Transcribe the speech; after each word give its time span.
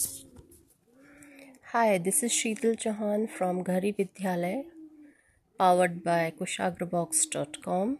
Hi, 0.00 1.98
this 1.98 2.22
is 2.22 2.32
Sheetal 2.32 2.76
Chauhan 2.76 3.28
from 3.28 3.64
Ghari 3.64 3.94
Vidyalay, 3.96 4.64
powered 5.58 6.04
by 6.04 6.32
kushagrabox.com. 6.40 7.96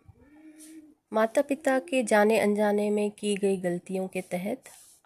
माता 1.12 1.42
पिता 1.42 1.78
के 1.78 2.02
जाने 2.02 2.38
अनजाने 2.40 2.90
में 2.90 3.10
की 3.10 3.34
गई 3.36 3.56
गलतियों 3.56 4.08
के 4.08 4.20
तहत 4.20 4.58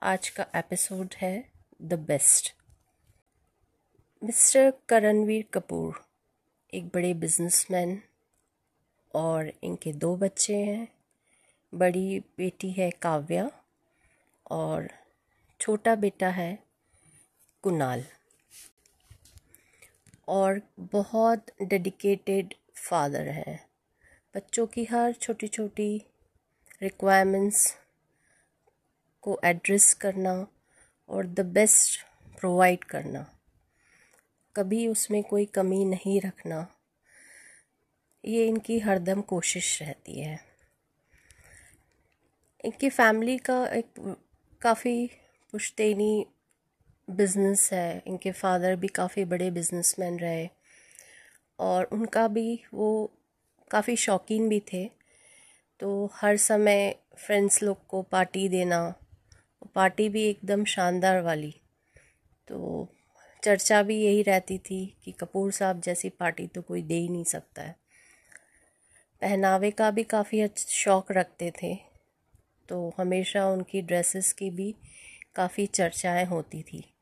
आज 0.03 0.29
का 0.29 0.47
एपिसोड 0.57 1.15
है 1.19 1.45
the 1.83 1.95
best 1.95 2.55
mister 4.25 4.73
Karanveer 4.89 5.45
Kapoor 5.55 6.05
एक 6.75 6.85
बड़े 6.85 7.15
बिजनेसमैन 7.15 8.03
और 9.15 9.53
इनके 9.63 9.93
दो 9.93 10.17
बच्चे 10.17 10.57
हैं 10.57 10.89
बड़ी 11.75 12.21
बेटी 12.21 12.71
है 12.71 12.91
काव्या 12.91 13.51
और 14.51 14.89
छोटा 15.61 15.95
बेटा 15.95 16.29
है 16.29 16.64
कुणाल 17.65 18.05
और 20.29 20.61
बहुत 20.79 21.47
डेडिकेटेड 21.63 22.55
फादर 22.77 23.29
है। 23.29 23.69
बच्चों 24.35 24.67
की 24.67 24.85
हर 24.85 25.13
छोटी 25.13 25.49
छोटी 25.49 26.07
रिक्वायरमेंट्स 26.83 27.77
को 29.23 29.41
एड्रेस 29.45 29.95
करना 29.95 30.47
और 31.09 31.27
द 31.27 31.41
बेस्ट 31.41 32.01
प्रोवाइड 32.41 32.85
करना। 32.85 33.39
कभी 34.57 34.89
उसमें 34.89 35.23
कोई 35.23 35.45
कमी 35.45 35.85
नहीं 35.85 36.21
रखना। 36.21 36.67
ये 38.25 38.49
इनकी 38.49 38.79
हरदम 38.79 39.23
कोशिश 39.23 39.83
रहती 39.83 40.21
है। 40.21 40.45
इनकी 42.65 42.91
फैमिली 42.91 43.39
का 43.39 43.67
एक 43.67 44.17
काफ़ी 44.63 45.07
पुश्तैनी 45.53 46.27
बिज़नेस 47.11 47.73
है, 47.73 48.03
इनके 48.07 48.33
फादर 48.33 48.77
भी 48.77 48.89
काफ़ी 48.89 49.25
बड़े 49.25 49.51
बिजनेसमैन 49.51 50.19
रहे 50.19 50.49
और 51.59 51.85
उनका 51.85 52.29
भी 52.29 52.61
वो 52.75 53.13
काफ़ी 53.71 53.97
शौकीन 53.97 54.49
भी 54.49 54.61
थे। 54.61 54.91
तो 55.81 56.11
हर 56.15 56.37
समय 56.37 56.95
फ्रेंड्स 57.17 57.63
लोग 57.63 57.87
को 57.87 58.03
पार्टी 58.03 58.49
देना 58.49 58.95
पार्टी 59.75 60.09
भी 60.09 60.23
एकदम 60.23 60.65
शानदार 60.65 61.21
वाली। 61.23 61.55
तो 62.49 62.89
चर्चा 63.43 63.83
भी 63.83 64.03
यही 64.03 64.23
रहती 64.23 64.59
थी 64.59 64.97
कि 65.05 65.13
कपूर 65.13 65.53
साहब 65.53 65.81
जैसी 65.81 66.09
पार्टी 66.09 66.47
तो 66.47 66.63
कोई 66.63 66.83
दे 66.83 66.95
ही 66.95 67.09
नहीं 67.09 67.25
सकता 67.25 67.63
है। 67.63 67.77
पहनावे 69.23 69.71
का 69.71 69.91
भी 69.91 70.03
काफ़ी 70.03 70.49
शौक़ 70.59 71.13
रखते 71.13 71.53
थे। 71.63 71.75
तो 72.69 72.95
हमेशा 72.99 73.47
उनकी 73.49 73.83
ड्रेसेस 73.83 74.33
की 74.33 74.51
भी 74.51 74.75
काफ़ी 75.35 75.67
चर्चाएँ 75.67 76.25
होती 76.25 76.63
थी। 76.63 76.94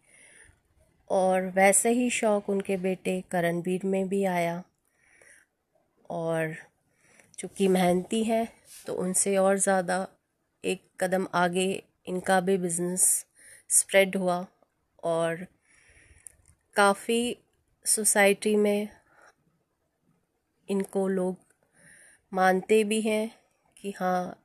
और 1.13 1.47
वैसे 1.57 1.91
ही 1.93 2.09
शौक़ 2.11 2.51
उनके 2.51 2.77
बेटे 2.79 3.21
करणवीर 3.31 3.87
में 3.87 4.09
भी 4.09 4.25
आया। 4.27 4.63
और 6.11 6.55
चूँकि 7.39 7.69
मेहनती 7.69 8.23
हैं 8.25 8.47
तो 8.87 8.95
उनसे 8.95 9.37
और 9.37 9.59
ज़्यादा 9.59 10.07
एक 10.65 10.83
कदम 11.01 11.27
आगे 11.35 11.67
इनका 12.09 12.41
भी 12.41 12.57
बिज़नेस 12.59 13.05
स्प्रेड 13.71 14.17
हुआ 14.17 14.45
और 15.05 15.47
काफ़ी 16.77 17.37
सोसाइटी 17.87 18.55
में 18.57 18.89
इनको 20.69 21.07
लोग 21.09 21.37
मानते 22.33 22.83
भी 22.85 23.01
हैं 23.01 23.31
कि 23.77 23.91
हाँ 23.97 24.37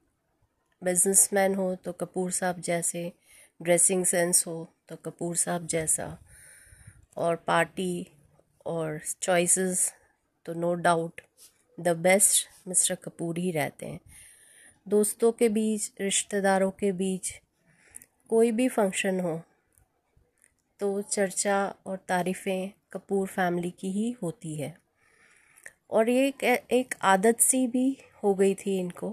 बिजनेसमैन 0.81 1.55
हो 1.55 1.73
तो 1.85 1.91
कपूर 1.91 2.31
साहब 2.31 2.59
जैसे 2.61 3.11
ड्रेसिंग 3.59 4.05
सेंस 4.05 4.43
हो 4.47 4.57
तो 4.89 4.95
कपूर 5.05 5.35
साहब 5.35 5.67
जैसा। 5.67 6.17
और 7.17 7.35
पार्टी 7.35 8.07
और 8.65 8.99
चॉइसेस 9.21 9.91
तो 10.45 10.53
no 10.53 10.73
doubt 10.73 11.21
the 11.77 11.95
best 11.97 12.47
mister 12.67 12.95
Kapoor 12.95 13.37
ही 13.37 13.51
रहते 13.51 13.85
हैं। 13.85 13.99
दोस्तों 14.87 15.31
के 15.31 15.49
बीच 15.49 15.91
रिश्तेदारों 16.01 16.71
के 16.71 16.91
बीच 16.91 17.31
कोई 18.29 18.51
भी 18.51 18.67
फ़ंक्शन 18.67 19.19
हो 19.19 19.41
तो 20.79 21.01
चर्चा 21.01 21.75
और 21.85 21.97
तारीफ़ें 22.09 22.71
कपूर 22.93 23.27
फैमिली 23.27 23.71
की 23.71 23.91
ही 23.91 24.11
होती 24.23 24.55
है। 24.55 24.75
और 25.89 26.09
ये 26.09 26.27
एक, 26.27 26.43
एक 26.71 26.95
आदत 27.01 27.39
सी 27.39 27.65
भी 27.67 27.97
हो 28.23 28.33
गई 28.33 28.53
थी 28.55 28.77
इनको 28.79 29.09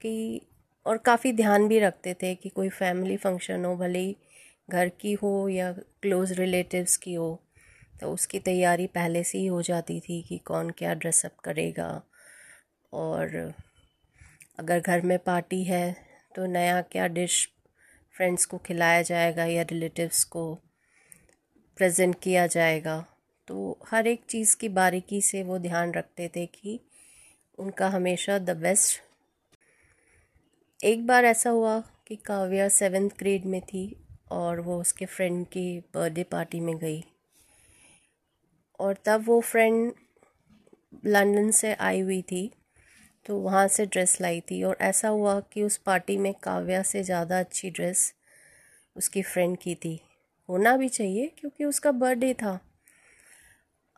कि 0.00 0.40
और 0.86 0.98
काफ़ी 0.98 1.32
ध्यान 1.32 1.66
भी 1.68 1.78
रखते 1.78 2.14
थे 2.14 2.34
कि 2.34 2.48
कोई 2.48 2.68
फैमिली 2.68 3.16
फ़ंक्शन 3.16 3.64
हो 3.64 3.76
भले 3.76 3.98
ही 3.98 4.16
घर 4.68 4.88
की 4.88 5.12
हो 5.12 5.48
या 5.48 5.72
क्लोज़ 5.72 6.32
रिलेटिव्स 6.34 6.96
की 6.96 7.14
हो 7.14 7.42
तो 8.00 8.12
उसकी 8.12 8.38
तैयारी 8.38 8.86
पहले 8.86 9.22
से 9.24 9.38
ही 9.38 9.46
हो 9.46 9.62
जाती 9.62 10.00
थी 10.00 10.20
कि 10.22 10.38
कौन 10.38 10.70
क्या 10.70 10.94
ड्रेसअप 10.94 11.36
करेगा। 11.44 11.90
और 12.92 13.52
अगर 14.58 14.80
घर 14.80 15.02
में 15.02 15.18
पार्टी 15.18 15.62
है 15.64 15.94
तो 16.36 16.46
नया 16.46 16.80
क्या 16.82 17.06
डिश 17.08 17.46
फ्रेंड्स 18.16 18.44
को 18.46 18.58
खिलाया 18.58 19.02
जाएगा 19.02 19.44
या 19.44 19.62
रिलेटिव्स 19.62 20.24
को 20.24 20.54
प्रेजेंट 21.76 22.14
किया 22.22 22.46
जाएगा। 22.46 22.98
तो 23.48 23.78
हर 23.88 24.06
एक 24.06 24.24
चीज़ 24.30 24.56
की 24.56 24.68
बारीकी 24.68 25.20
से 25.22 25.42
वो 25.42 25.58
ध्यान 25.58 25.92
रखते 25.92 26.30
थे 26.36 26.46
कि 26.46 26.80
उनका 27.58 27.88
हमेशा 27.88 28.38
द 28.38 28.56
बेस्ट 28.56 29.00
एक 30.80 31.06
बार 31.06 31.24
ऐसा 31.24 31.50
हुआ 31.50 31.80
कि 32.06 32.16
काव्या 32.16 32.68
सेवेंथ 32.68 33.10
ग्रेड 33.18 33.44
में 33.44 33.60
थी 33.60 34.01
और 34.32 34.60
वो 34.60 34.80
उसके 34.80 35.06
फ्रेंड 35.06 35.46
की 35.46 35.78
बर्थडे 35.94 36.22
पार्टी 36.24 36.60
में 36.60 36.76
गई। 36.78 37.02
और 38.80 38.96
तब 39.06 39.24
वो 39.26 39.40
फ्रेंड 39.42 39.92
लंदन 41.06 41.50
से 41.52 41.72
आई 41.74 42.00
हुई 42.00 42.20
थी 42.22 42.50
तो 43.26 43.36
वहाँ 43.38 43.66
से 43.68 43.86
ड्रेस 43.86 44.20
लाई 44.20 44.40
थी। 44.40 44.62
और 44.62 44.76
ऐसा 44.82 45.08
हुआ 45.08 45.38
कि 45.52 45.62
उस 45.62 45.76
पार्टी 45.78 46.16
में 46.18 46.32
काव्या 46.34 46.82
से 46.82 47.02
ज़्यादा 47.02 47.38
अच्छी 47.40 47.70
ड्रेस 47.70 48.12
उसकी 48.96 49.22
फ्रेंड 49.22 49.56
की 49.58 49.74
थी। 49.74 49.98
होना 50.48 50.76
भी 50.76 50.88
चाहिए, 50.88 51.26
क्योंकि 51.38 51.64
उसका 51.64 51.92
बर्थडे 51.92 52.32
था। 52.34 52.58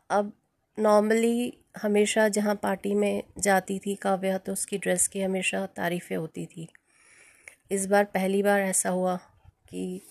अब 0.09 0.31
नॉर्मली 0.77 1.53
हमेशा 1.77 2.27
जहाँ 2.29 2.55
पार्टी 2.55 2.93
में 2.93 3.23
जाती 3.39 3.77
थी 3.79 3.95
काव्या 3.95 4.37
तो 4.37 4.51
उसकी 4.51 4.77
ड्रेस 4.77 5.07
की 5.07 5.21
हमेशा 5.21 5.65
तारीफ़ें 5.67 6.17
होती 6.17 6.45
थी। 6.45 6.67
इस 7.71 7.85
बार 7.85 8.03
पहली 8.05 8.43
बार 8.43 8.61
ऐसा 8.61 8.89
हुआ 8.89 9.15
कि 9.69 10.01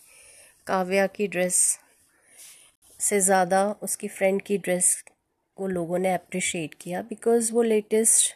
काव्या 0.67 1.07
की 1.07 1.27
ड्रेस 1.29 1.57
से 3.01 3.21
ज़्यादा 3.21 3.65
उसकी 3.83 4.09
फ्रेंड 4.09 4.41
की 4.43 4.57
ड्रेस 4.59 5.05
को 5.57 5.67
लोगों 5.67 5.99
ने 5.99 6.13
अप्रिशिएट 6.15 6.75
किया 6.75 7.03
बिकॉज़ 7.03 7.53
वो 7.53 7.63
लेटेस्ट 7.63 8.33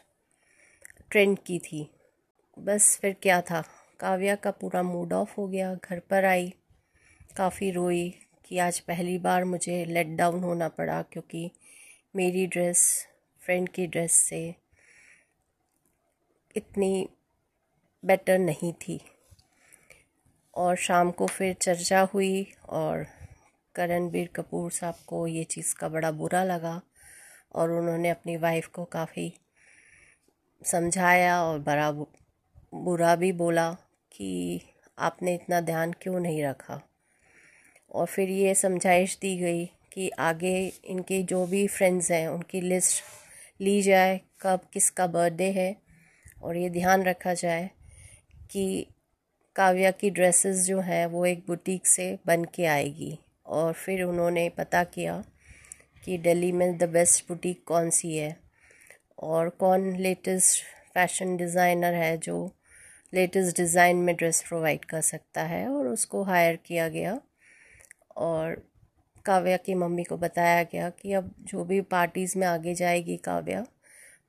ट्रेंड 1.11 1.39
की 1.47 1.59
थी। 1.59 1.89
बस 2.57 2.99
फिर 3.03 3.17
क्या 3.23 3.41
था? 3.41 3.63
काव्या 4.01 4.35
का 4.35 4.51
पूरा 4.51 4.83
मूड 4.83 5.13
ऑफ़ 5.13 5.35
हो 5.39 5.47
गया, 5.49 5.75
घर 5.75 6.01
पर 6.01 6.25
आई, 6.25 6.53
काफ़ी 7.37 7.71
रोई 7.71 8.09
कि 8.45 8.59
आज 8.59 8.81
पहली 8.81 9.19
बार 9.19 9.45
मुझे 9.45 9.85
लेट 9.85 10.17
डाउन 10.17 10.43
होना 10.43 10.69
पड़ा 10.69 11.03
क्योंकि 11.03 11.51
मेरी 12.17 12.47
ड्रेस 12.47 12.87
फ्रेंड 13.43 13.69
की 13.69 13.87
ड्रेस 13.87 14.13
से 14.21 14.55
इतनी 16.57 17.09
बेटर 18.05 18.39
नहीं 18.39 18.73
थी। 18.73 19.01
और 20.59 20.77
शाम 20.77 21.11
को 21.11 21.27
फिर 21.27 21.55
चर्चा 21.55 22.01
हुई 22.01 22.53
और 22.69 23.07
करणबीर 23.75 24.29
कपूर 24.37 24.71
साहब 24.71 24.95
को 25.07 25.27
ये 25.27 25.45
चीज़ 25.45 25.75
का 25.75 25.89
बड़ा 25.89 26.11
बुरा 26.11 26.45
लगा 26.45 26.83
और 27.55 27.71
उन्होंने 27.71 28.09
अपनी 28.09 28.37
वाइफ 28.37 28.67
को 28.67 28.85
काफ़ी 28.85 29.35
समझाया 30.65 31.43
और 31.43 31.59
बड़ा 31.59 31.93
बुरा 32.75 33.17
भी 33.17 33.33
बोला 33.33 33.73
कि 34.13 34.61
आपने 34.99 35.35
इतना 35.35 35.61
ध्यान 35.61 35.93
क्यों 35.93 36.21
नहीं 36.21 36.45
रखा? 36.45 36.81
और 37.95 38.07
फिर 38.07 38.29
ये 38.29 38.55
समझाइश 38.55 39.19
दी 39.23 39.37
गई 39.39 39.67
कि 39.93 40.11
आगे 40.11 40.73
इनके 40.85 41.23
जो 41.23 41.47
भी 41.47 41.67
फ्रेंड्स 41.67 42.11
हैं, 42.11 42.29
उनकी 42.29 42.61
लिस्ट 42.61 43.03
ली 43.61 43.83
जाए, 43.83 44.21
कब 44.41 44.61
किसका 44.73 45.07
बर्थडे 45.07 45.51
है 45.51 45.77
और 46.43 46.57
ये 46.57 46.71
ध्यान 46.71 47.03
रखा 47.03 47.35
जाए 47.35 47.71
कि 48.51 48.87
काव्या 49.59 49.91
की 49.91 50.09
ड्रेसेस 50.11 50.57
जो 50.67 50.81
हैं, 50.81 51.07
वो 51.07 51.25
एक 51.27 51.43
बुटीक 51.47 51.87
से 51.87 52.19
बन 52.27 52.45
के 52.55 52.65
आएगी। 52.67 53.19
और 53.47 53.73
फिर 53.75 54.03
उन्होंने 54.03 54.49
पता 54.49 54.83
किया 54.87 55.23
कि 56.03 56.19
दिल्ली 56.19 56.51
में 56.53 56.77
द 56.79 56.89
बेस्ट 56.89 57.25
बुटीक 57.29 57.63
कौन 57.67 57.91
सी 57.91 58.17
है। 58.17 58.37
और 59.19 59.49
कौन 59.61 59.91
लेटेस्ट 59.97 60.63
फ़ैशन 60.95 61.37
डिज़ाइनर 61.37 61.95
है 61.95 62.17
जो 62.19 62.37
लेटेस्ट 63.13 63.57
डिज़ाइन 63.57 63.97
में 63.97 64.15
ड्रेस 64.17 64.43
प्रोवाइड 64.49 64.85
कर 64.85 65.01
सकता 65.01 65.43
है। 65.45 65.67
और 65.69 65.89
उसको 65.89 66.23
हायर 66.23 66.57
किया 66.67 66.89
गया। 66.89 67.19
और 68.17 68.63
काव्या 69.25 69.57
की 69.57 69.75
मम्मी 69.75 70.05
को 70.05 70.17
बताया 70.17 70.63
गया 70.63 70.91
कि 70.93 71.13
अब 71.13 71.35
जो 71.49 71.65
भी 71.65 71.81
पार्टीज़ 71.91 72.39
में 72.39 72.47
आगे 72.47 72.75
जाएगी 72.75 73.17
काव्या 73.17 73.65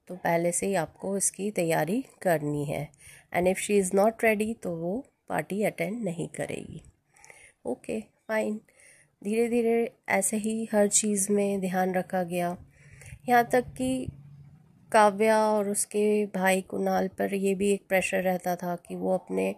तो 0.08 0.16
पहले 0.16 0.52
से 0.52 0.68
ही 0.68 0.76
आपको 0.76 1.16
इसकी 1.18 1.52
तैयारी 1.52 2.04
करनी 2.22 2.66
है। 2.66 2.88
And 3.34 3.48
if 3.48 3.60
she 3.60 3.78
is 3.78 3.96
not 3.96 4.24
ready 4.24 4.54
तो 4.54 4.76
वो 4.78 4.94
पार्टी 5.30 5.64
अटेंड 5.64 6.04
नहीं 6.04 6.28
करेगी। 6.28 6.82
Okay, 7.66 8.00
fine. 8.28 8.60
धीरे 9.22 9.48
धीरे 9.50 9.92
ऐसे 10.10 10.38
ही 10.38 10.68
हर 10.74 10.88
चीज़ 10.88 11.32
में 11.32 11.60
ध्यान 11.62 11.94
रखा 11.94 12.24
गया। 12.24 12.56
यहाँ 13.30 13.44
तक 13.44 13.74
कि 13.78 14.08
काव्या 14.92 15.38
और 15.48 15.70
उसके 15.70 16.26
भाई 16.26 16.62
कुणाल 16.62 17.08
पर 17.08 17.34
ये 17.34 17.54
भी 17.56 17.72
एक 17.74 17.88
प्रेशर 17.90 18.22
रहता 18.24 18.56
था 18.56 18.76
कि 18.88 18.96
वो 18.96 19.14
अपने 19.14 19.54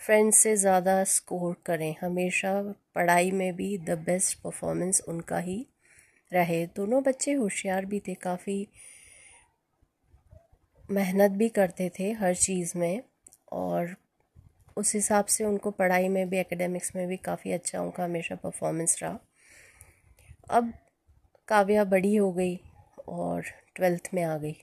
फ्रेंड्स 0.00 0.38
से 0.38 0.54
ज़्यादा 0.56 1.02
स्कोर 1.04 1.56
करें। 1.66 1.94
हमेशा 2.00 2.52
पढ़ाई 2.94 3.30
में 3.30 3.54
भी 3.56 3.76
द 3.78 3.98
बेस्ट 4.06 4.38
परफॉर्मेंस 4.42 5.02
उनका 5.08 5.38
ही 5.38 5.64
रहे। 6.32 6.64
दोनों 6.66 7.02
बच्चे 7.02 7.32
होशियार 7.32 7.84
भी 7.84 8.00
थे, 8.00 8.14
काफ़ी 8.14 8.66
मेहनत 10.88 11.30
भी 11.30 11.48
करते 11.48 11.90
थे 11.98 12.10
हर 12.12 12.34
चीज़ 12.36 12.76
में 12.78 13.02
और 13.52 13.94
उस 14.80 14.94
हिसाब 14.94 15.24
से 15.24 15.44
उनको 15.44 15.70
पढ़ाई 15.70 16.08
में 16.08 16.28
भी 16.28 16.38
एकेडमिक्स 16.38 16.94
में 16.96 17.06
भी 17.08 17.16
काफ़ी 17.16 17.52
अच्छा 17.52 17.80
उनका 17.82 18.04
हमेशा 18.04 18.34
परफॉर्मेंस 18.34 18.98
रहा। 19.02 19.18
अब 20.50 20.72
काव्या 21.48 21.84
बड़ी 21.84 22.14
हो 22.16 22.32
गई 22.32 22.56
और 23.08 23.44
ट्वेल्थ 23.76 24.08
में 24.14 24.22
आ 24.22 24.36
गई। 24.38 24.56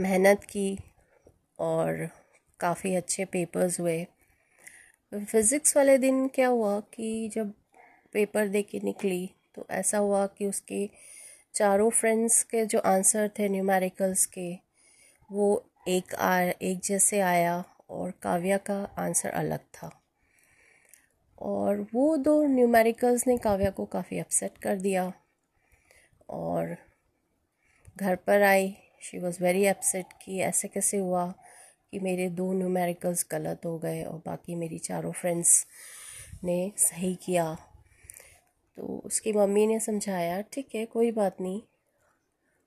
मेहनत 0.00 0.44
की 0.44 0.78
और 1.58 2.08
काफ़ी 2.60 2.94
अच्छे 2.94 3.24
पेपर्स 3.24 3.80
हुए। 3.80 4.06
फिज़िक्स 5.12 5.76
वाले 5.76 5.96
दिन 5.98 6.26
क्या 6.28 6.48
हुआ 6.48 6.78
कि 6.94 7.28
जब 7.34 7.52
पेपर 8.12 8.48
दे 8.48 8.62
के 8.62 8.80
निकली 8.80 9.30
तो 9.54 9.66
ऐसा 9.70 9.98
हुआ 9.98 10.26
कि 10.26 10.46
उसके 10.46 10.88
चारों 11.54 11.88
फ्रेंड्स 11.90 12.42
के 12.42 12.64
जो 12.66 12.78
आंसर 12.78 13.30
थे 13.38 13.48
न्यूमेरिकल्स 13.48 14.26
के, 14.26 14.52
वो 15.30 15.64
एक 15.88 16.14
आ, 16.14 16.40
एक 16.40 16.80
जैसे 16.84 17.20
आया 17.20 17.64
और 17.90 18.10
काव्या 18.10 18.58
का 18.58 18.84
आंसर 18.98 19.30
अलग 19.30 19.58
था। 19.58 20.02
और 21.38 21.86
वो 21.94 22.16
दो 22.16 22.42
न्यूमेरिकल्स 22.46 23.26
ने 23.26 23.38
काव्या 23.38 23.70
को 23.70 23.84
काफ़ी 23.84 24.18
अपसेट 24.18 24.58
कर 24.58 24.76
दिया 24.76 25.12
और 26.28 26.76
घर 27.96 28.16
पर 28.16 28.42
आई। 28.42 28.76
शी 29.02 29.18
वॉज़ 29.18 29.42
वेरी 29.42 29.66
अपसेट 29.66 30.06
कि 30.22 30.40
ऐसे 30.40 30.68
कैसे 30.68 30.96
हुआ 30.96 31.34
कि 31.90 31.98
मेरे 31.98 32.28
दो 32.28 32.52
न्यूमेरिकल्स 32.52 33.26
गलत 33.30 33.60
हो 33.64 33.78
गए 33.78 34.04
और 34.04 34.22
बाकी 34.26 34.54
मेरी 34.54 34.78
चारों 34.78 35.12
फ्रेंड्स 35.12 35.66
ने 36.44 36.72
सही 36.78 37.14
किया। 37.14 37.54
तो 38.76 39.02
उसकी 39.04 39.32
मम्मी 39.32 39.66
ने 39.66 39.80
समझाया, 39.80 40.40
ठीक 40.40 40.74
है, 40.74 40.86
कोई 40.86 41.10
बात 41.10 41.40
नहीं। 41.40 41.62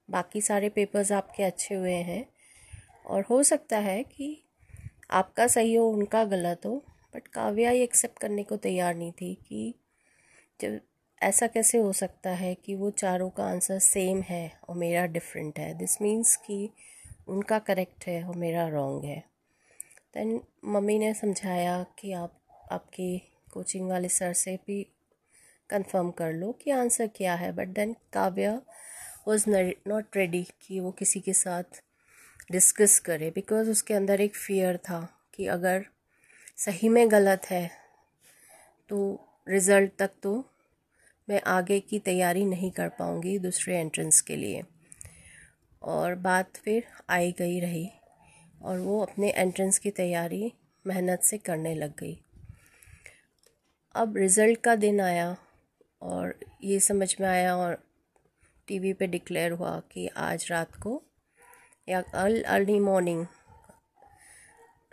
बाकी 0.10 0.42
सारे 0.42 0.70
पेपर्स 0.70 1.12
आपके 1.12 1.44
अच्छे 1.44 1.76
हुए 1.76 1.94
हैं 1.94 2.26
और 3.06 3.24
हो 3.24 3.44
सकता 3.44 3.78
है 3.78 4.04
कि 4.04 4.44
आपका 5.12 5.48
सही 5.48 5.75
हो, 5.75 5.90
उनका 5.90 6.24
गलत 6.24 6.62
हो 6.66 6.86
बट 7.16 7.28
काव्या 7.28 7.72
ये 7.72 7.84
एक्सेप्ट 7.84 8.19
करने 8.19 8.44
को 8.44 8.58
तैयार 8.58 8.96
नहीं 8.96 9.12
थी 9.12 9.34
कि 9.48 9.75
जब 10.62 10.80
ऐसा 11.24 11.48
कैसे 11.48 11.78
हो 11.78 11.94
सकता 11.94 12.30
है 12.30 12.56
कि 12.56 12.75
वो 12.75 12.92
चारों 12.92 13.30
का 13.30 13.46
आंसर 13.46 13.80
सेम 13.80 14.22
है 14.22 14.60
और 14.69 14.75
मेरा 14.75 15.06
डिफरेंट 15.06 15.60
है। 15.60 15.74
दिस 15.74 16.02
मीन्स 16.02 16.36
कि 16.36 16.69
उनका 17.28 17.60
करेक्ट 17.60 18.08
है 18.08 18.24
और 18.24 18.36
मेरा 18.36 18.68
रॉन्ग 18.68 19.06
है। 19.06 19.24
देन 20.13 20.42
मम्मी 20.66 21.00
ने 21.00 21.13
समझाया 21.13 21.86
कि 22.00 22.13
आप, 22.13 22.42
आपके 22.72 23.18
कोचिंग 23.52 23.90
वाले 23.90 24.10
सर 24.10 24.34
से 24.34 24.56
भी 24.68 24.88
कंफर्म 25.69 26.12
कर 26.12 26.34
लो 26.34 26.52
कि 26.52 26.72
आंसर 26.72 27.08
क्या 27.08 27.36
है। 27.36 27.52
But 27.52 27.68
then 27.68 27.96
Kavya 28.13 28.62
was 29.28 29.46
not 29.88 30.18
ready 30.18 30.48
कि 30.62 30.80
वो 30.80 30.92
किसी 30.92 31.19
के 31.19 31.34
साथ 31.34 31.84
डिस्कस 32.51 33.00
करे 33.00 33.30
बिकॉज़ 33.30 33.69
उसके 33.69 33.94
अंदर 33.94 34.21
एक 34.21 34.36
फियर 34.36 34.77
था 34.77 35.00
कि 35.33 35.45
अगर 35.48 35.86
सही 36.57 36.89
में 36.89 37.12
गलत 37.12 37.45
है 37.45 37.69
तो 38.89 39.00
रिज़ल्ट 39.48 39.92
तक 40.00 40.12
तो 40.24 40.33
मैं 41.27 41.42
आगे 41.48 41.80
की 41.80 42.00
तैयारी 42.00 42.45
नहीं 42.45 42.71
कर 42.71 42.89
पाऊँगी 42.89 43.38
दूसरे 43.39 43.77
एंट्रेंस 43.77 44.21
के 44.21 44.36
लिए। 44.36 44.63
और 45.81 46.15
बात 46.15 46.57
फिर 46.57 46.83
आई 47.09 47.31
गई 47.31 47.59
रही, 47.59 47.89
और 48.62 48.80
वो 48.80 49.00
अपने 49.01 49.30
एंट्रेंस 49.30 49.80
की 49.80 49.92
तैयारी 49.92 50.51
मेहनत 50.86 51.24
से 51.24 51.38
करने 51.38 51.74
लग 51.75 51.94
गई। 52.00 52.18
अब 53.95 54.18
रिज़ल्ट 54.18 54.62
का 54.62 54.75
दिन 54.75 55.01
आया, 55.01 55.36
और 56.01 56.39
ये 56.63 56.80
समझ 56.80 57.15
में 57.21 57.27
आया, 57.27 57.56
और 57.56 57.77
टीवी 58.68 58.94
पे 58.94 59.07
डिक्लेयर 59.07 59.51
हुआ 59.51 59.80
कि 59.92 60.07
आज 60.07 60.48
रात 60.51 60.75
को 60.75 61.01
अर्ली 61.89 62.80
मॉर्निंग 62.80 63.25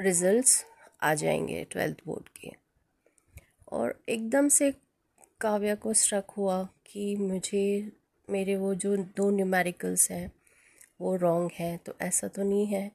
रिजल्ट्स 0.01 0.65
आ 1.03 1.15
जाएँगे 1.15 1.65
ट्वेल्थ 1.65 1.99
बोर्ड 2.07 2.29
के। 2.29 2.53
और 3.73 4.03
एकदम 4.09 4.49
से 4.49 4.75
काव्या 5.41 5.75
को 5.75 5.93
स्ट्रक 5.93 6.31
हुआ 6.31 6.69
कि 6.87 7.17
मुझे, 7.17 7.93
मेरे 8.31 8.57
वो 8.57 8.75
जो 8.75 8.97
दो 8.97 9.31
न्यूमेरिकल्स 9.31 10.11
हैं, 10.11 10.33
वो 11.01 11.17
रॉन्ग 11.17 11.51
हैं 11.55 11.79
तो 11.79 11.95
ऐसा 12.01 12.29
तो 12.29 12.43
नहीं 12.43 12.67
है 12.67 12.93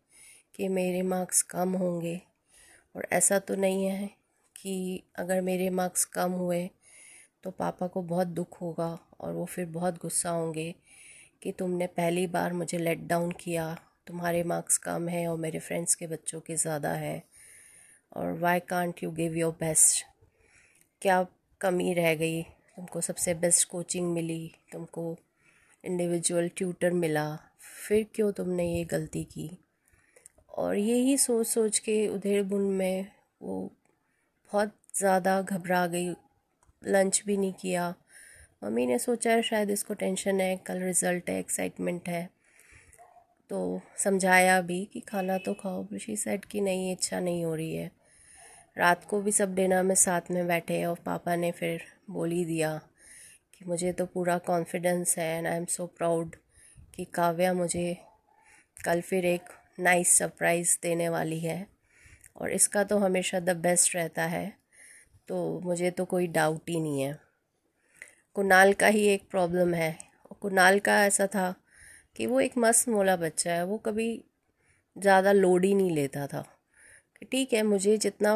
कि 0.56 0.68
मेरे 0.68 1.01
मार्क्स 1.01 1.42
कम 1.42 1.74
होंगे। 1.74 2.22
और 2.96 3.07
ऐसा 3.12 3.39
तो 3.39 3.56
नहीं 3.56 3.86
है 3.86 4.10
कि 4.56 5.04
अगर 5.16 5.42
मेरे 5.42 5.69
मार्क्स 5.69 6.06
कम 6.06 6.31
हुए 6.31 6.69
तो 7.44 7.51
पापा 7.51 7.88
को 7.88 8.01
बहुत 8.01 8.28
दुख 8.28 8.62
होगा 8.62 9.00
और 9.19 9.34
वो 9.34 9.46
फिर 9.46 9.66
बहुत 9.66 10.01
गुस्सा 10.01 10.30
होंगे। 10.30 10.75
कि 11.44 11.51
तुमने 11.51 11.88
पहली 11.88 12.25
बार 12.28 12.54
मुझे 12.54 12.78
लेट 12.78 13.00
डाउन 13.07 13.31
किया। 13.31 13.74
तुम्हारे 14.07 14.44
मार्क्स 14.44 14.78
कम 14.78 15.07
है 15.10 15.28
और 15.28 15.38
मेरे 15.38 15.60
फ्रेंड्स 15.60 15.95
के 15.95 16.07
बच्चों 16.07 16.40
के 16.40 16.56
ज़्यादा 16.56 16.90
है। 16.90 17.24
और 18.16 18.31
why 18.40 18.60
can't 18.60 19.04
you 19.04 19.12
give 19.12 19.36
your 19.36 19.51
best 19.60 20.06
क्या 21.01 21.25
कमी 21.62 21.94
रह 21.94 22.13
गई? 22.16 22.42
तुमको 22.44 23.01
सबसे 23.01 23.34
बेस्ट 23.34 23.68
कोचिंग 23.69 24.13
मिली, 24.13 24.51
तुमको 24.72 25.16
इंडिविजुअल 25.84 26.50
ट्यूटर 26.57 26.92
मिला। 26.94 27.25
फिर 27.60 28.06
क्यों 28.16 28.31
तुमने 28.31 28.68
ये 28.68 28.84
गलती 28.86 29.24
की? 29.24 29.50
और 30.50 30.75
यही 30.75 31.18
सोच 31.18 31.48
सोच 31.48 31.80
के 31.80 32.07
उधेड़ 32.07 32.44
बुन 32.44 32.62
में 32.72 33.07
वो 33.42 33.60
बहुत 34.51 34.75
ज़्यादा 34.96 35.42
घबरा 35.42 35.86
गई। 35.88 36.10
लंच 36.81 37.22
भी 37.25 37.38
नहीं 37.38 37.54
किया। 37.54 37.94
मम्मी 38.63 38.86
ने 38.86 38.98
सोचा 39.00 39.42
शायद 39.42 39.69
इसको 39.69 39.94
टेंशन 39.94 40.39
है, 40.42 40.56
कल 40.57 40.81
रिज़ल्ट 40.81 41.30
है 41.30 41.39
एक्साइटमेंट 41.39 42.07
है। 42.10 42.30
तो 43.50 43.81
समझाया 43.98 44.60
भी 44.62 44.83
कि 44.86 45.00
खाना 45.00 45.38
तो 45.38 45.54
खाओ 45.54 45.86
ऋषि 45.94 46.15
सेट 46.15 46.45
की 46.45 46.62
नहीं, 46.62 46.92
इच्छा 46.92 47.19
नहीं 47.19 47.44
हो 47.45 47.56
रही 47.56 47.75
है। 47.75 47.92
रात 48.77 49.04
को 49.06 49.21
भी 49.21 49.31
सब 49.31 49.56
डिनर 49.56 49.83
में 49.83 49.95
साथ 49.95 50.31
में 50.31 50.48
बैठे 50.48 50.83
और 50.86 51.00
पापा 51.06 51.36
ने 51.36 51.51
फिर 51.51 51.81
बोल 52.10 52.31
ही 52.31 52.45
दिया 52.45 52.79
कि 53.53 53.65
मुझे 53.65 53.91
तो 53.91 54.05
पूरा 54.05 54.38
कॉन्फिडेंस 54.38 55.17
है 55.17 55.27
and 55.38 55.48
I 55.48 55.58
am 55.58 55.65
so 55.65 55.86
proud 55.88 56.36
कि 56.96 57.05
काव्या 57.05 57.53
मुझे 57.53 57.98
कल 58.86 59.01
फिर 59.01 59.25
एक 59.25 59.50
नाइस 59.79 60.17
सरप्राइज़ 60.17 60.77
देने 60.84 61.10
वाली 61.10 61.39
है। 61.39 61.65
और 62.38 62.51
इसका 62.51 62.84
तो 62.84 62.98
हमेशा 62.98 63.39
द 63.39 63.58
बेस्ट 63.58 63.96
रहता 63.96 64.25
है 64.27 64.51
तो 65.27 65.60
मुझे 65.63 65.91
तो 65.91 66.05
कोई 66.05 66.27
डाउट 66.29 66.70
ही 66.70 66.79
नहीं 66.79 67.01
है। 67.01 67.33
कुणाल 68.36 68.74
का 68.74 68.88
ही 68.88 69.06
एक 69.08 69.24
प्रॉब्लम 69.32 69.74
है। 69.74 69.98
कुणाल 70.42 70.80
का 70.80 71.06
ऐसा 71.06 71.28
था 71.28 71.54
कि 72.16 72.25
वो 72.25 72.40
एक 72.40 72.58
मस्त 72.58 72.90
मोला 72.90 73.16
बच्चा 73.16 73.54
है। 73.54 73.66
वो 73.66 73.78
कभी 73.78 74.08
ज़्यादा 74.96 75.32
लोड 75.32 75.66
ही 75.66 75.74
नहीं 75.74 75.92
लेता 75.92 76.28
था। 76.28 76.42
कि 77.20 77.25
ठीक 77.25 77.54
है, 77.54 77.63
मुझे 77.63 77.98
जितना 77.98 78.36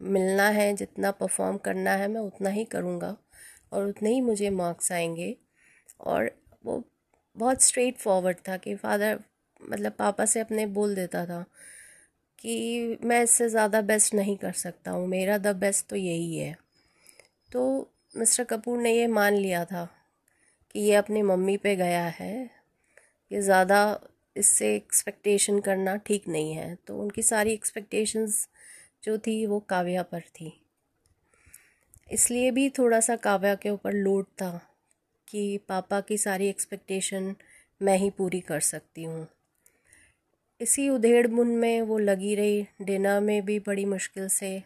मिलना 0.00 0.48
है, 0.48 0.72
जितना 0.76 1.10
परफॉर्म 1.10 1.56
करना 1.58 1.90
है, 1.92 2.08
मैं 2.08 2.20
उतना 2.20 2.50
ही 2.50 2.64
करूँगा 2.64 3.16
और 3.72 3.86
उतने 3.86 4.10
ही 4.10 4.20
मुझे 4.20 4.50
मार्क्स 4.50 4.92
आएँगे। 4.92 5.36
और 6.00 6.30
वो 6.64 6.82
बहुत 7.36 7.62
स्ट्रेट 7.62 7.98
फॉरवर्ड 7.98 8.36
था 8.48 8.56
कि 8.56 8.74
फादर 8.74 9.20
मतलब 9.70 9.92
पापा 9.92 10.24
से 10.24 10.40
अपने 10.40 10.66
बोल 10.66 10.94
देता 10.94 11.24
था 11.26 11.44
कि 12.38 12.98
मैं 13.04 13.22
इससे 13.22 13.48
ज़्यादा 13.48 13.80
बेस्ट 13.82 14.14
नहीं 14.14 14.36
कर 14.36 14.52
सकता 14.52 14.90
हूँ। 14.90 15.06
मेरा 15.08 15.38
द 15.38 15.56
बेस्ट 15.56 15.88
तो 15.88 15.96
यही 15.96 16.36
है। 16.38 16.56
तो 17.52 17.62
मिस्टर 18.18 18.44
कपूर 18.44 18.78
ने 18.78 18.92
ये 18.92 19.06
मान 19.06 19.34
लिया 19.34 19.64
था 19.64 19.84
कि 20.74 20.80
ये 20.80 20.94
अपनी 20.94 21.22
मम्मी 21.22 21.56
पे 21.56 21.74
गया 21.76 22.04
है। 22.10 22.34
ये 23.30 23.40
ज़्यादा 23.40 24.00
इससे 24.36 24.74
एक्सपेक्टेशन 24.76 25.58
करना 25.60 25.96
ठीक 25.96 26.28
नहीं 26.28 26.52
है। 26.52 26.74
तो 26.86 26.98
उनकी 26.98 27.22
सारी 27.22 27.52
एक्सपेक्टेशंस 27.52 28.46
जो 29.04 29.16
थी 29.18 29.44
वो 29.46 29.58
काव्या 29.60 30.02
पर 30.02 30.20
थी। 30.20 30.52
इसलिए 32.10 32.50
भी 32.50 32.68
थोड़ा 32.70 33.00
सा 33.00 33.16
काव्या 33.16 33.54
के 33.54 33.70
ऊपर 33.70 33.92
लोड 33.92 34.26
था 34.42 34.50
कि 35.28 35.58
पापा 35.68 36.00
की 36.00 36.18
सारी 36.18 36.48
एक्सपेक्टेशन 36.48 37.34
मैं 37.80 37.96
ही 37.98 38.10
पूरी 38.10 38.40
कर 38.40 38.60
सकती 38.60 39.04
हूँ। 39.04 39.26
इसी 40.60 40.88
उधेड़ 40.88 41.26
बुन 41.26 41.48
में 41.56 41.80
वो 41.82 41.98
लगी 41.98 42.34
रही। 42.34 42.66
डिनर 42.82 43.20
में 43.20 43.44
भी 43.44 43.58
बड़ी 43.58 43.84
मुश्किल 43.84 44.28
से 44.28 44.58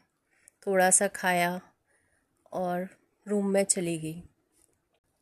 थोड़ा 0.67 0.91
सा 0.91 1.09
खाया 1.09 1.61
और 2.53 2.89
रूम 3.27 3.47
में 3.47 3.63
चली 3.65 3.99
गई। 3.99 4.23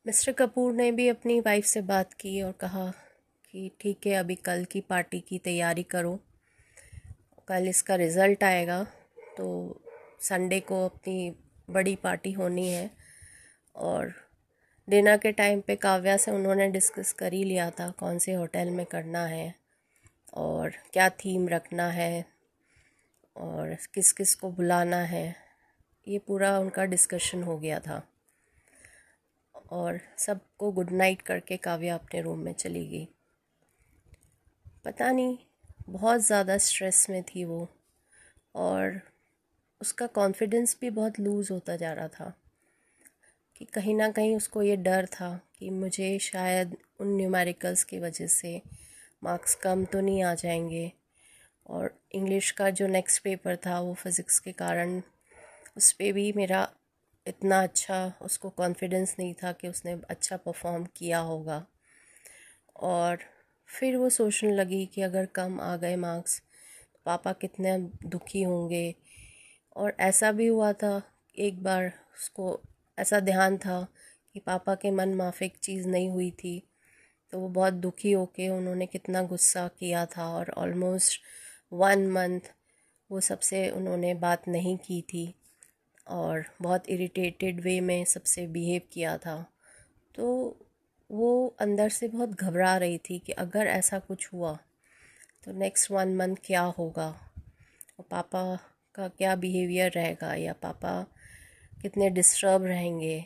मिस्टर 0.07 0.33
कपूर 0.33 0.73
ने 0.73 0.91
भी 0.93 1.09
अपनी 1.09 1.39
वाइफ 1.41 1.65
से 1.65 1.81
बात 1.83 2.13
की 2.13 2.41
और 2.43 2.53
कहा 2.53 2.87
कि 3.51 3.71
ठीक 3.81 4.07
है, 4.07 4.15
अभी 4.15 4.35
कल 4.35 4.65
की 4.65 4.81
पार्टी 4.81 5.21
की 5.21 5.39
तैयारी 5.39 5.83
करो। 5.83 6.19
कल 7.49 7.69
इसका 7.69 7.95
रिज़ल्ट 7.95 8.45
आएगा 8.45 8.83
तो 9.37 9.81
संडे 10.21 10.61
को 10.61 10.85
अपनी 10.85 11.35
बड़ी 11.71 11.95
पार्टी 11.97 12.33
होनी 12.33 12.69
है 12.69 12.91
और 13.75 14.13
डिनर 14.89 15.17
के 15.17 15.33
टाइम 15.33 15.61
पे 15.61 15.77
काव्या 15.77 16.17
से 16.17 16.31
उन्होंने 16.31 16.69
डिस्कस 16.69 17.13
कर 17.13 17.33
ही 17.33 17.43
लिया 17.45 17.71
था 17.71 17.91
कौन 17.91 18.19
से 18.19 18.33
होटल 18.35 18.71
में 18.71 18.85
करना 18.87 19.25
है 19.27 19.55
और 20.35 20.73
क्या 20.93 21.09
थीम 21.09 21.49
रखना 21.49 21.89
है 21.91 22.25
और 23.37 23.77
किस 23.95 24.13
किस 24.13 24.35
को 24.35 24.51
बुलाना 24.51 25.03
है। 25.05 25.50
ये 26.09 26.19
पूरा 26.19 26.59
उनका 26.59 26.85
डिस्कशन 26.85 27.43
हो 27.43 27.59
गया 27.59 27.79
था। 27.79 28.03
और 29.71 30.01
सबको 30.19 30.73
गुड 30.73 30.91
नाइट 30.91 31.23
करके 31.23 31.57
काव्या 31.57 31.95
अपने 31.95 32.21
रूम 32.21 32.39
में 32.39 32.53
चली 32.53 32.87
गई। 32.87 33.09
पता 34.85 35.13
नहीं, 35.13 35.39
बहुत 35.89 36.21
ज़्यादा 36.21 36.59
स्ट्रेस 36.59 37.07
में 37.11 37.23
थी 37.23 37.45
वो। 37.45 37.69
और 38.55 39.01
उसका 39.81 40.07
कॉन्फिडेंस 40.07 40.77
भी 40.81 40.91
बहुत 40.91 41.21
लूज़ 41.21 41.53
होता 41.53 41.77
जा 41.77 41.93
रहा 41.93 42.09
था। 42.09 42.35
कि 43.57 43.65
कहीं 43.65 43.95
ना 43.95 44.09
कहीं 44.11 44.37
उसको 44.37 44.63
ये 44.63 44.77
डर 44.77 45.07
था 45.07 45.41
कि 45.59 45.71
मुझे 45.71 46.19
शायद 46.19 46.77
उन 47.01 47.17
न्यूमेरिकल्स 47.17 47.85
की 47.85 47.99
वजह 47.99 48.27
से 48.27 48.63
मार्क्स 49.23 49.55
कम 49.55 49.85
तो 49.85 50.01
नहीं 50.01 50.23
आ 50.23 50.35
जाएँगे। 50.35 50.93
और 51.67 52.01
इंग्लिश 52.13 52.51
का 52.51 52.71
जो 52.71 52.87
नेक्स्ट 52.87 53.23
पेपर 53.23 53.57
था 53.57 53.81
वो 53.81 53.95
फिज़िक्स 53.95 54.39
के 54.39 54.53
कारण 54.53 55.03
उस 55.77 55.93
पर 55.93 56.13
भी 56.13 56.33
मेरा 56.33 56.71
इतना 57.27 57.63
अच्छा 57.63 58.13
उसको 58.23 58.51
कॉन्फिडेंस 58.51 59.17
नहीं 59.19 59.35
था 59.35 59.53
कि 59.53 59.69
उसने 59.69 59.93
अच्छा 60.11 60.37
परफॉर्म 60.37 60.85
किया 60.85 61.19
होगा। 61.19 61.67
और 62.77 63.19
फिर 63.69 63.97
वो 63.97 64.11
सोचने 64.11 64.53
लगी 64.53 64.87
कि 64.87 65.03
अगर 65.03 65.27
कम 65.27 65.61
आ 65.61 65.77
गए 65.77 65.97
मार्क्स 65.97 66.43
पापा 67.07 67.33
कितने 67.33 67.79
दुखी 68.07 68.43
होंगे। 68.43 68.95
और 69.77 69.97
ऐसा 70.01 70.33
भी 70.33 70.47
हुआ 70.47 70.73
था, 70.73 71.03
एक 71.39 71.63
बार 71.63 71.87
उसको 71.87 72.61
ऐसा 72.99 73.21
ध्यान 73.21 73.59
था 73.59 73.87
कि 74.35 74.41
पापा 74.41 74.75
के 74.75 74.91
मन 74.91 75.15
माफिक 75.15 75.57
चीज़ 75.57 75.89
नहीं 75.89 76.09
हुई 76.09 76.31
थी 76.31 76.63
तो 77.33 77.41
वो 77.41 77.49
बहुत 77.49 77.75
दुखी 77.75 78.13
होके 78.13 78.49
उन्होंने 78.49 78.87
कितना 78.87 79.23
गुस्सा 79.23 79.69
किया 79.69 80.07
था 80.07 80.29
और 80.29 80.51
ऑलमोस्ट 80.51 81.21
वन 81.73 82.07
मंथ 82.07 82.41
वो 83.11 83.21
सबसे 83.21 83.71
उन्होंने 83.71 84.15
बात 84.15 84.49
नहीं 84.49 84.79
की 84.79 85.03
थी। 85.03 85.40
और 86.11 86.45
बहुत 86.63 86.89
इरिटेटेड 86.89 87.61
वे 87.61 87.81
में 87.81 88.05
सबसे 88.05 88.47
बिहेव 88.47 88.83
किया 88.93 89.19
था। 89.19 89.53
तो 90.15 90.57
वो 91.11 91.57
अंदर 91.61 91.89
से 91.89 92.09
बहुत 92.09 92.29
घबरा 92.29 92.77
रही 92.77 92.99
थी 92.99 93.19
कि 93.19 93.33
अगर 93.33 93.67
ऐसा 93.67 93.99
कुछ 93.99 94.33
हुआ 94.33 94.59
तो 95.45 95.53
नेक्स्ट 95.53 95.91
वन 95.91 96.17
मंथ 96.17 96.37
क्या 96.45 96.63
होगा? 96.63 97.33
और 97.99 98.05
पापा 98.11 98.59
का 98.95 99.09
क्या 99.09 99.37
बिहेवियर 99.37 99.93
रहेगा? 99.93 100.35
या 100.35 100.53
पापा 100.53 101.07
कितने 101.83 102.11
डिस्टर्ब 102.11 102.65
रहेंगे? 102.65 103.25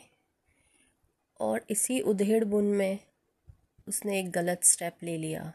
और 1.39 1.65
इसी 1.69 1.99
उधेड़ 2.01 2.45
बुन 2.45 2.65
में 2.65 2.99
उसने 3.87 4.19
एक 4.19 4.31
गलत 4.31 4.63
स्टेप 4.63 4.97
ले 5.03 5.17
लिया। 5.17 5.53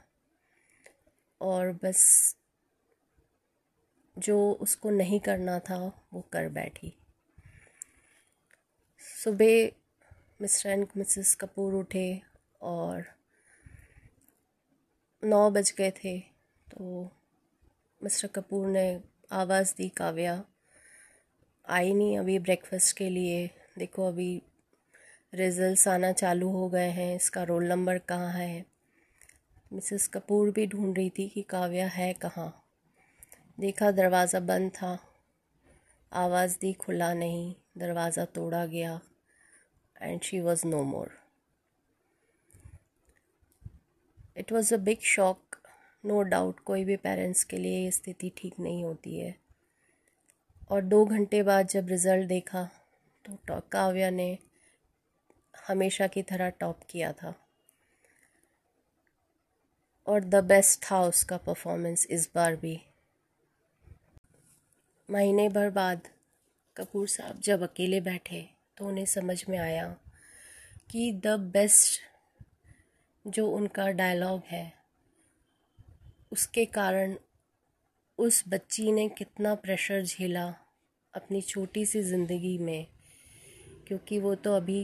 और 1.41 1.73
बस 1.73 2.37
जो 4.19 4.53
उसको 4.53 4.91
नहीं 4.91 5.21
करना 5.21 5.59
था, 5.59 6.07
वो 6.13 6.21
कर 6.21 6.49
बैठी। 6.49 7.00
सुबह 9.21 9.71
मिस्टर 10.41 10.69
एंड 10.71 10.87
मिसेस 10.97 11.35
कपूर 11.35 11.75
उठे 11.75 12.21
और 12.63 13.05
नौ 15.23 15.51
बज 15.51 15.73
गए 15.79 15.91
थे 15.95 16.19
तो 16.67 17.11
मिस्टर 18.01 18.29
कपूर 18.29 18.67
ने 18.67 18.85
आवाज़ 19.33 19.75
दी, 19.77 19.89
काव्या, 19.89 20.43
आई 21.67 21.93
नहीं 21.93 22.19
अभी 22.19 22.39
ब्रेकफास्ट 22.39 22.97
के 22.97 23.09
लिए। 23.11 23.47
देखो 23.79 24.07
अभी 24.09 24.31
रिजल्ट्स 25.33 25.87
आना 25.89 26.13
चालू 26.13 26.49
हो 26.51 26.69
गए 26.69 26.89
हैं, 26.91 27.15
इसका 27.17 27.43
रोल 27.43 27.65
नंबर 27.65 27.99
कहाँ 27.99 28.33
है? 28.33 28.65
मिसेस 29.73 30.09
कपूर 30.09 30.51
भी 30.51 30.67
ढूंढ 30.67 30.97
रही 30.97 31.11
थी 31.11 31.29
कि 31.29 31.43
काव्या 31.43 31.87
है 31.89 32.13
कहाँ। 32.15 32.49
देखा 33.59 33.91
दरवाज़ा 33.91 34.41
बंद 34.41 34.71
था, 34.73 34.99
आवाज़ 36.13 36.59
दी, 36.61 36.73
खुला 36.73 37.13
नहीं, 37.15 37.55
दरवाज़ा 37.79 38.25
तोड़ा 38.25 38.65
गया। 38.67 39.01
And 40.01 40.25
she 40.25 40.41
was 40.41 40.65
no 40.65 40.85
more. 40.85 41.11
It 44.37 44.53
was 44.53 44.75
a 44.75 44.77
big 44.77 45.01
shock 45.01 45.57
no 46.05 46.23
doubt 46.23 46.61
कोई 46.61 46.85
भी 46.85 46.97
पेरेंट्स 46.97 47.45
के 47.45 47.59
लिए 47.59 47.85
ये 47.85 47.91
स्थिति 47.91 48.33
ठीक 48.37 48.61
नहीं 48.61 48.85
होती 48.85 49.19
है। 49.19 49.35
और 50.71 50.83
दो 50.83 51.05
घंटे 51.05 51.43
बाद 51.43 51.69
जब 51.69 51.89
रिज़ल्ट 51.89 52.29
देखा 52.29 52.69
तो 53.25 53.61
काव्या 53.73 54.11
ने 54.11 54.39
हमेशा 55.69 56.07
की 56.07 56.23
तरह 56.23 56.51
टॉप 56.51 56.81
किया 56.91 57.13
था। 57.13 57.35
और 60.07 60.21
द 60.21 60.35
बेस्ट 60.45 60.81
था 60.85 61.03
उसका 61.03 61.37
परफॉर्मेंस 61.37 62.07
इस 62.07 62.29
बार 62.35 62.57
भी। 62.57 62.81
महीने 65.09 65.49
भर 65.49 65.71
बाद 65.71 66.09
कपूर 66.77 67.09
साहब 67.09 67.41
जब 67.41 67.63
अकेले 67.63 68.01
बैठे 68.01 68.60
तो 68.81 68.87
उन्हें 68.87 69.05
समझ 69.07 69.45
में 69.49 69.57
आया 69.59 69.85
कि 70.91 71.11
द 71.25 71.29
बेस्ट 71.55 72.01
जो 73.25 73.47
उनका 73.49 73.89
डायलॉग 73.91 74.43
है, 74.47 74.73
उसके 76.33 76.65
कारण 76.67 77.15
उस 78.19 78.43
बच्ची 78.49 78.93
ने 78.93 79.09
कितना 79.09 79.55
प्रेशर 79.57 80.03
झेला 80.03 80.45
अपनी 81.15 81.41
छोटी 81.43 81.85
सी 81.87 82.03
ज़िंदगी 82.03 82.57
में, 82.59 82.87
क्योंकि 83.89 84.19
वो 84.19 84.35
तो 84.37 84.55
अभी 84.57 84.83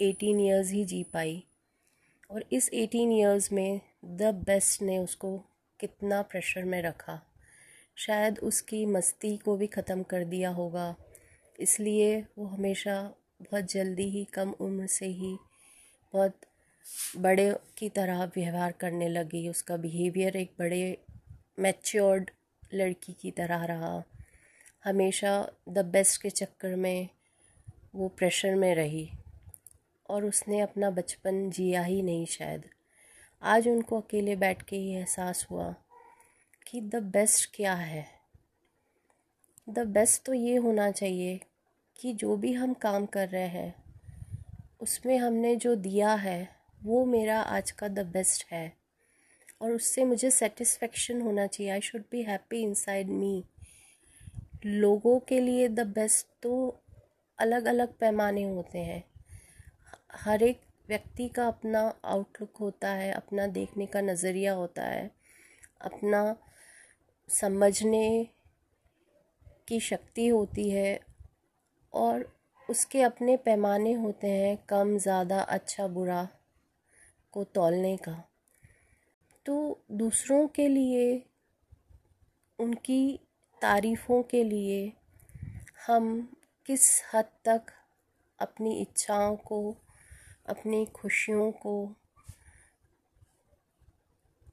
एटीन 0.00 0.40
ईयर्स 0.40 0.70
ही 0.70 0.84
जी 0.84 1.02
पाई। 1.12 1.42
और 2.30 2.44
इस 2.52 2.68
एटीन 2.74 3.12
ईयर्स 3.12 3.50
में 3.52 3.80
द 4.04 4.34
बेस्ट 4.46 4.82
ने 4.82 4.98
उसको 4.98 5.36
कितना 5.80 6.20
प्रेशर 6.22 6.64
में 6.64 6.80
रखा। 6.82 7.20
शायद 7.96 8.38
उसकी 8.40 8.84
मस्ती 8.88 9.36
को 9.36 9.56
भी 9.56 9.66
ख़त्म 9.68 10.02
कर 10.02 10.24
दिया 10.26 10.50
होगा, 10.50 10.94
इसलिए 11.58 12.20
वो 12.38 12.46
हमेशा 12.46 12.94
बहुत 13.42 13.64
जल्दी 13.64 14.08
ही, 14.10 14.24
कम 14.24 14.50
उम्र 14.50 14.86
से 14.86 15.06
ही 15.06 15.36
बहुत 16.12 16.40
बड़े 17.16 17.54
की 17.78 17.88
तरह 17.88 18.24
व्यवहार 18.24 18.72
करने 18.72 19.08
लगी। 19.08 19.48
उसका 19.48 19.76
बिहेवियर 19.76 20.36
एक 20.36 20.52
बड़े 20.58 20.98
मैच्योर्ड 21.58 22.30
लड़की 22.74 23.12
की 23.12 23.30
तरह 23.30 23.64
रहा। 23.64 24.02
हमेशा 24.84 25.50
द 25.68 25.78
बेस्ट 25.78 26.22
के 26.22 26.30
चक्कर 26.30 26.74
में 26.76 27.08
वो 27.94 28.08
प्रेशर 28.08 28.54
में 28.54 28.74
रही 28.74 29.10
और 30.08 30.24
उसने 30.24 30.60
अपना 30.60 30.90
बचपन 30.90 31.50
जिया 31.50 31.82
ही 31.82 32.02
नहीं 32.02 32.26
शायद। 32.26 32.64
आज 33.42 33.68
उनको 33.68 34.00
अकेले 34.00 34.36
बैठ 34.36 34.62
के 34.62 34.76
ये 34.76 34.98
एहसास 34.98 35.46
हुआ 35.50 35.74
कि 36.66 36.80
द 36.80 36.96
बेस्ट 36.96 37.50
क्या 37.54 37.74
है? 37.74 38.06
द 39.68 39.78
बेस्ट 39.78 40.22
तो 40.22 40.34
ये 40.34 40.56
होना 40.56 40.90
चाहिए 40.90 41.40
कि 42.02 42.12
जो 42.12 42.36
भी 42.36 42.52
हम 42.52 42.74
काम 42.74 43.06
कर 43.06 43.28
रहे 43.28 43.48
हैं, 43.48 43.74
उसमें 44.80 45.18
हमने 45.18 45.56
जो 45.56 45.74
दिया 45.74 46.14
है, 46.14 46.48
वो 46.84 47.04
मेरा 47.04 47.40
आज 47.40 47.70
का 47.70 47.88
द 47.88 47.98
बेस्ट 47.98 48.46
है। 48.52 48.76
और 49.62 49.72
उससे 49.72 50.04
मुझे 50.04 50.30
सेटिस्फेक्शन 50.30 51.20
होना 51.20 51.46
चाहिए। 51.46 51.72
I 51.72 51.80
should 51.80 52.02
be 52.10 52.22
happy 52.22 52.62
inside 52.62 53.08
me 53.08 53.44
लोगों 54.64 55.20
के 55.20 55.40
लिए 55.40 55.68
द 55.68 55.80
बेस्ट 55.80 56.26
तो 56.42 56.80
अलग 57.38 57.64
अलग 57.64 57.98
पैमाने 57.98 58.42
होते 58.42 58.78
हैं। 58.78 59.04
हर 60.12 60.42
एक 60.42 60.60
व्यक्ति 60.88 61.28
का 61.28 61.46
अपना 61.46 61.94
आउटलुक 62.04 62.56
होता 62.56 62.90
है, 62.90 63.12
अपना 63.12 63.46
देखने 63.46 63.86
का 63.86 64.00
नज़रिया 64.00 64.52
होता 64.52 64.82
है, 64.82 65.10
अपना 65.80 66.36
समझने 67.28 68.28
की 69.68 69.80
शक्ति 69.80 70.28
होती 70.28 70.70
है 70.70 71.11
और 71.94 72.24
उसके 72.68 73.02
अपने 73.02 73.36
पैमाने 73.36 73.92
होते 73.92 74.26
हैं 74.26 74.56
कम, 74.68 74.96
ज़्यादा 74.98 75.40
अच्छा 75.40 75.86
बुरा 75.86 76.28
को 77.32 77.44
तोलने 77.44 77.96
का। 77.96 78.12
तो 79.46 79.84
दूसरों 79.92 80.46
के 80.48 80.68
लिए, 80.68 81.24
उनकी 82.58 83.18
तारीफ़ों 83.62 84.22
के 84.22 84.44
लिए 84.44 84.92
हम 85.86 86.28
किस 86.66 87.02
हद 87.14 87.24
तक 87.44 87.72
अपनी 88.38 88.80
इच्छाओं 88.80 89.36
को, 89.36 89.76
अपनी 90.46 90.84
खुशियों 90.86 91.50
को 91.52 91.74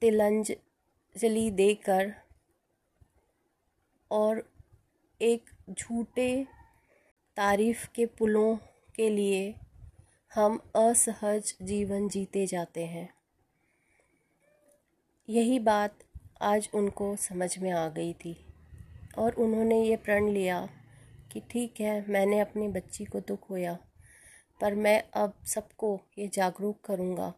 तिलंजलि 0.02 1.50
देकर 1.50 2.12
और 4.10 4.42
एक 5.20 5.50
झूठे 5.70 6.46
तारीफ़ 7.40 7.86
के 7.94 8.06
पुलों 8.06 8.56
के 8.94 9.08
लिए 9.08 9.54
हम 10.34 10.58
असहज 10.76 11.54
जीवन 11.62 12.08
जीते 12.08 12.46
जाते 12.46 12.84
हैं। 12.86 13.08
यही 15.28 15.58
बात 15.58 15.98
आज 16.42 16.68
उनको 16.74 17.16
समझ 17.16 17.58
में 17.58 17.70
आ 17.70 17.88
गई 17.88 18.12
थी 18.12 18.46
और 19.18 19.34
उन्होंने 19.34 19.82
ये 19.84 19.96
प्रण 19.96 20.28
लिया 20.28 20.68
कि 21.32 21.40
ठीक 21.40 21.80
है, 21.80 22.04
मैंने 22.08 22.40
अपनी 22.40 22.68
बच्ची 22.68 23.04
को 23.04 23.20
तो 23.20 23.36
खोया 23.36 23.78
पर 24.60 24.74
मैं 24.74 25.02
अब 25.14 25.34
सबको 25.46 26.00
ये 26.18 26.28
जागरूक 26.28 26.80
करूँगा 26.84 27.32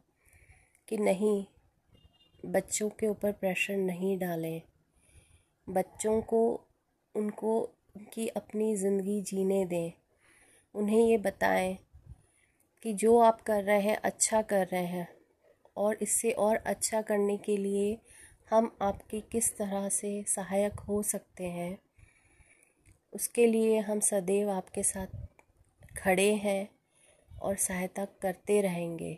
कि 0.89 0.97
नहीं, 0.97 1.45
बच्चों 2.47 2.89
के 2.91 3.07
ऊपर 3.07 3.33
प्रेशर 3.33 3.77
नहीं 3.77 4.19
डालें। 4.19 4.63
बच्चों 5.69 6.23
को, 6.23 6.61
उनको 7.15 7.75
उनकी 7.97 8.27
अपनी 8.29 8.75
ज़िंदगी 8.77 9.21
जीने 9.23 9.65
दें। 9.65 9.93
उन्हें 10.75 11.01
ये 11.01 11.19
बताएँ 11.19 11.77
कि 12.83 12.93
जो 12.95 13.19
आप 13.19 13.41
कर 13.41 13.63
रहे 13.65 13.81
हैं 13.81 13.97
अच्छा 13.97 14.43
कर 14.43 14.67
रहे 14.67 14.85
हैं 14.87 15.09
और 15.77 15.99
इससे 16.03 16.31
और 16.31 16.57
अच्छा 16.57 17.03
करने 17.03 17.37
के 17.37 17.57
लिए 17.57 17.99
हम 18.51 18.71
आपकी 18.83 19.21
किस 19.33 19.57
तरह 19.57 19.89
से 19.89 20.23
सहायक 20.29 20.81
हो 20.81 21.03
सकते 21.03 21.45
हैं, 21.45 21.79
उसके 23.13 23.47
लिए 23.47 23.79
हम 23.79 24.01
सदैव 24.01 24.51
आपके 24.51 24.83
साथ 24.83 25.97
खड़े 25.99 26.33
हैं 26.35 26.69
और 27.31 27.57
सहायता 27.57 28.05
करते 28.23 28.61
रहेंगे। 28.61 29.17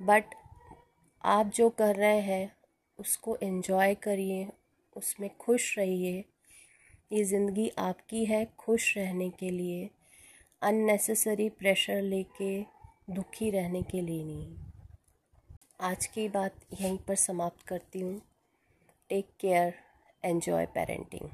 बट 0.00 0.34
आप 1.24 1.52
जो 1.54 1.68
कर 1.70 1.96
रहे 1.96 2.20
हैं, 2.20 2.52
उसको 2.98 3.36
एंजॉय 3.36 3.94
करिए, 3.94 4.48
उसमें 4.96 5.30
खुश 5.36 5.76
रहिए। 5.78 6.24
ये 7.12 7.22
ज़िंदगी 7.24 7.68
आपकी 7.78 8.24
है 8.24 8.44
खुश 8.58 8.96
रहने 8.96 9.28
के 9.30 9.50
लिए 9.50 9.88
अननेसेसरी 10.62 11.48
प्रेशर 11.48 12.00
लेके, 12.02 12.62
दुखी 13.10 13.50
रहने 13.50 13.82
के 13.82 14.00
लिए 14.00 14.24
नहीं। 14.24 14.54
आज 15.80 16.06
की 16.06 16.28
बात 16.28 16.54
यहीं 16.80 16.98
पर 16.98 17.14
समाप्त 17.14 17.66
करती 17.66 18.00
हूँ। 18.00 18.20
Take 19.10 19.28
care 19.40 19.74
enjoy 20.24 20.66
parenting 20.66 21.28